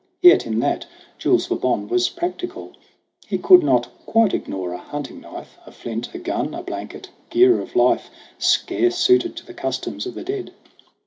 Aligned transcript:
Yet, 0.23 0.47
in 0.47 0.59
that 0.61 0.87
Jules 1.19 1.51
Le 1.51 1.57
Bon 1.57 1.87
was 1.87 2.09
practical, 2.09 2.71
He 3.27 3.37
could 3.37 3.61
not 3.61 3.87
quite 4.07 4.33
ignore 4.33 4.73
a 4.73 4.79
hunting 4.79 5.21
knife, 5.21 5.59
A 5.67 5.71
flint, 5.71 6.09
a 6.15 6.17
gun, 6.17 6.55
a 6.55 6.63
blanket 6.63 7.11
gear 7.29 7.61
of 7.61 7.75
life 7.75 8.09
Scarce 8.39 8.95
suited 8.95 9.35
to 9.35 9.45
the 9.45 9.53
customs 9.53 10.07
of 10.07 10.15
the 10.15 10.23
dead 10.23 10.53